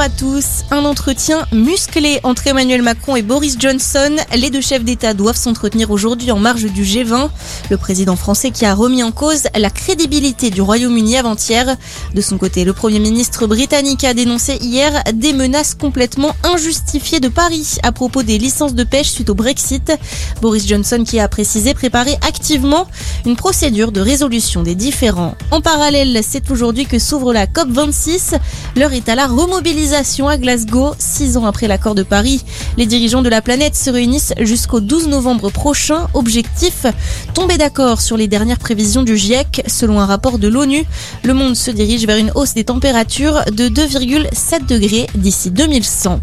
à 0.00 0.08
tous. 0.08 0.64
Un 0.70 0.86
entretien 0.86 1.46
musclé 1.52 2.20
entre 2.22 2.46
Emmanuel 2.46 2.80
Macron 2.80 3.16
et 3.16 3.22
Boris 3.22 3.56
Johnson. 3.58 4.16
Les 4.34 4.48
deux 4.48 4.62
chefs 4.62 4.82
d'État 4.82 5.12
doivent 5.12 5.36
s'entretenir 5.36 5.90
aujourd'hui 5.90 6.30
en 6.32 6.38
marge 6.38 6.64
du 6.64 6.84
G20. 6.84 7.28
Le 7.68 7.76
président 7.76 8.16
français 8.16 8.50
qui 8.50 8.64
a 8.64 8.74
remis 8.74 9.02
en 9.02 9.10
cause 9.12 9.42
la 9.54 9.68
crédibilité 9.68 10.48
du 10.48 10.62
Royaume-Uni 10.62 11.18
avant-hier. 11.18 11.76
De 12.14 12.20
son 12.22 12.38
côté, 12.38 12.64
le 12.64 12.72
Premier 12.72 12.98
ministre 12.98 13.46
britannique 13.46 14.04
a 14.04 14.14
dénoncé 14.14 14.56
hier 14.62 15.02
des 15.12 15.34
menaces 15.34 15.74
complètement 15.74 16.34
injustifiées 16.44 17.20
de 17.20 17.28
Paris 17.28 17.76
à 17.82 17.92
propos 17.92 18.22
des 18.22 18.38
licences 18.38 18.74
de 18.74 18.84
pêche 18.84 19.10
suite 19.10 19.28
au 19.28 19.34
Brexit. 19.34 19.92
Boris 20.40 20.66
Johnson 20.66 21.04
qui 21.06 21.20
a 21.20 21.28
précisé 21.28 21.74
préparer 21.74 22.14
activement 22.26 22.86
une 23.26 23.36
procédure 23.36 23.92
de 23.92 24.00
résolution 24.00 24.62
des 24.62 24.74
différends. 24.74 25.34
En 25.50 25.60
parallèle, 25.60 26.20
c'est 26.26 26.50
aujourd'hui 26.50 26.86
que 26.86 26.98
s'ouvre 26.98 27.34
la 27.34 27.44
COP26. 27.44 28.38
L'heure 28.76 28.94
est 28.94 29.10
à 29.10 29.14
la 29.14 29.26
remobilisation 29.26 29.89
à 29.92 30.36
Glasgow, 30.36 30.94
six 30.98 31.36
ans 31.36 31.46
après 31.46 31.66
l'accord 31.66 31.94
de 31.94 32.02
Paris. 32.02 32.44
Les 32.76 32.86
dirigeants 32.86 33.22
de 33.22 33.28
la 33.28 33.42
planète 33.42 33.74
se 33.74 33.90
réunissent 33.90 34.32
jusqu'au 34.38 34.80
12 34.80 35.08
novembre 35.08 35.50
prochain. 35.50 36.06
Objectif, 36.14 36.86
tomber 37.34 37.58
d'accord 37.58 38.00
sur 38.00 38.16
les 38.16 38.28
dernières 38.28 38.58
prévisions 38.58 39.02
du 39.02 39.16
GIEC. 39.16 39.62
Selon 39.66 39.98
un 39.98 40.06
rapport 40.06 40.38
de 40.38 40.48
l'ONU, 40.48 40.84
le 41.24 41.34
monde 41.34 41.56
se 41.56 41.70
dirige 41.70 42.06
vers 42.06 42.18
une 42.18 42.30
hausse 42.34 42.54
des 42.54 42.64
températures 42.64 43.44
de 43.46 43.68
2,7 43.68 44.66
degrés 44.66 45.08
d'ici 45.14 45.50
2100. 45.50 46.20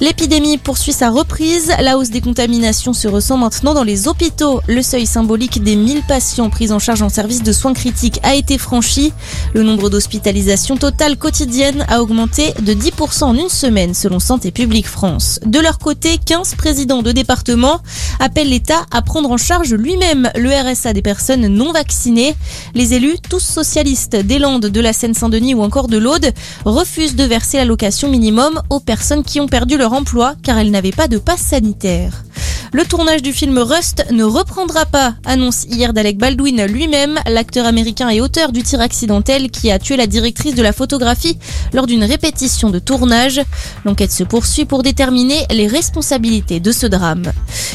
L'épidémie 0.00 0.56
poursuit 0.56 0.94
sa 0.94 1.10
reprise. 1.10 1.74
La 1.78 1.98
hausse 1.98 2.08
des 2.08 2.22
contaminations 2.22 2.94
se 2.94 3.06
ressent 3.06 3.36
maintenant 3.36 3.74
dans 3.74 3.82
les 3.82 4.08
hôpitaux. 4.08 4.62
Le 4.66 4.80
seuil 4.80 5.04
symbolique 5.04 5.62
des 5.62 5.76
1000 5.76 6.00
patients 6.04 6.48
pris 6.48 6.72
en 6.72 6.78
charge 6.78 7.02
en 7.02 7.10
service 7.10 7.42
de 7.42 7.52
soins 7.52 7.74
critiques 7.74 8.18
a 8.22 8.34
été 8.34 8.56
franchi. 8.56 9.12
Le 9.52 9.62
nombre 9.62 9.90
d'hospitalisations 9.90 10.78
totales 10.78 11.18
quotidiennes 11.18 11.84
a 11.86 12.00
augmenté 12.00 12.54
de 12.62 12.72
10% 12.72 13.24
en 13.24 13.34
une 13.34 13.50
semaine 13.50 13.92
selon 13.92 14.20
Santé 14.20 14.50
publique 14.52 14.88
France. 14.88 15.38
De 15.44 15.58
leur 15.58 15.78
côté, 15.78 16.16
15 16.16 16.54
présidents 16.54 17.02
de 17.02 17.12
département 17.12 17.82
appellent 18.20 18.48
l'État 18.48 18.86
à 18.90 19.02
prendre 19.02 19.30
en 19.30 19.36
charge 19.36 19.74
lui-même 19.74 20.30
le 20.34 20.48
RSA 20.48 20.94
des 20.94 21.02
personnes 21.02 21.46
non 21.46 21.72
vaccinées. 21.72 22.34
Les 22.74 22.94
élus, 22.94 23.18
tous 23.28 23.40
socialistes 23.40 24.16
des 24.16 24.38
Landes, 24.38 24.64
de 24.64 24.80
la 24.80 24.94
Seine-Saint-Denis 24.94 25.52
ou 25.52 25.62
encore 25.62 25.88
de 25.88 25.98
l'Aude, 25.98 26.32
refusent 26.64 27.16
de 27.16 27.24
verser 27.24 27.58
l'allocation 27.58 28.08
minimum 28.08 28.62
aux 28.70 28.80
personnes 28.80 29.24
qui 29.24 29.40
ont 29.40 29.48
perdu 29.48 29.76
leur 29.76 29.89
emploi 29.92 30.34
car 30.42 30.58
elles 30.58 30.70
n'avaient 30.70 30.90
pas 30.90 31.08
de 31.08 31.18
passe 31.18 31.40
sanitaire. 31.40 32.24
Le 32.72 32.84
tournage 32.84 33.20
du 33.20 33.32
film 33.32 33.58
Rust 33.58 34.06
ne 34.12 34.22
reprendra 34.22 34.86
pas, 34.86 35.14
annonce 35.24 35.64
hier 35.64 35.92
d'Alec 35.92 36.18
Baldwin 36.18 36.66
lui-même, 36.66 37.18
l'acteur 37.26 37.66
américain 37.66 38.10
et 38.10 38.20
auteur 38.20 38.52
du 38.52 38.62
tir 38.62 38.80
accidentel 38.80 39.50
qui 39.50 39.72
a 39.72 39.80
tué 39.80 39.96
la 39.96 40.06
directrice 40.06 40.54
de 40.54 40.62
la 40.62 40.72
photographie 40.72 41.36
lors 41.72 41.88
d'une 41.88 42.04
répétition 42.04 42.70
de 42.70 42.78
tournage. 42.78 43.40
L'enquête 43.84 44.12
se 44.12 44.22
poursuit 44.22 44.66
pour 44.66 44.84
déterminer 44.84 45.46
les 45.50 45.66
responsabilités 45.66 46.60
de 46.60 46.70
ce 46.70 46.86
drame. 46.86 47.32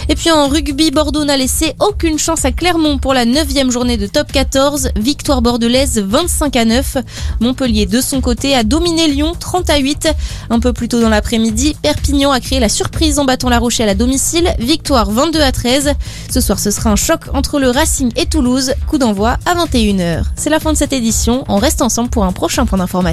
Et 0.08 0.16
puis 0.16 0.32
en 0.32 0.48
rugby, 0.48 0.92
Bordeaux 0.92 1.26
n'a 1.26 1.36
laissé 1.36 1.74
aucune 1.80 2.18
chance 2.18 2.46
à 2.46 2.54
Clermont 2.54 2.98
pour 2.98 3.14
la 3.14 3.26
9 3.26 3.72
journée 3.72 3.98
de 3.98 4.08
top 4.08 4.32
14. 4.32 4.92
Victoire 4.96 5.42
bordelaise 5.42 6.00
25 6.00 6.56
à 6.56 6.64
9. 6.64 6.98
Montpellier 7.42 7.86
de 7.86 8.00
son 8.00 8.22
côté 8.22 8.56
a 8.56 8.64
dominé 8.64 9.08
Lyon 9.08 9.34
30 9.38 9.70
à 9.70 9.78
8. 9.78 10.10
Un 10.50 10.60
peu 10.60 10.72
plus 10.72 10.88
tôt 10.88 11.02
dans 11.02 11.10
l'après-midi, 11.10 11.76
Perpignan 11.82 12.32
a 12.32 12.40
créé 12.40 12.62
la 12.62 12.70
surprise 12.70 13.20
en 13.20 13.26
battant 13.26 13.50
la 13.50 13.60
Rochelle 13.60 13.90
à 13.90 13.96
domicile. 13.96 14.54
Victoire 14.86 15.10
22 15.10 15.42
à 15.42 15.52
13. 15.52 15.94
Ce 16.30 16.42
soir, 16.42 16.60
ce 16.60 16.70
sera 16.70 16.92
un 16.92 16.96
choc 16.96 17.22
entre 17.34 17.60
le 17.60 17.72
Racing 17.72 18.12
et 18.18 18.28
Toulouse. 18.28 18.72
Coup 18.88 19.00
d'envoi 19.00 19.38
à 19.48 19.56
21h. 19.56 20.26
C'est 20.36 20.52
la 20.52 20.60
fin 20.60 20.74
de 20.74 20.78
cette 20.78 20.94
édition. 20.94 21.44
On 21.48 21.58
reste 21.58 21.82
ensemble 21.82 22.12
pour 22.12 22.24
un 22.24 22.32
prochain 22.32 22.68
point 22.68 22.78
d'information. 22.78 23.04